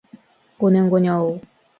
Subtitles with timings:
[0.57, 1.41] 五年後にあおう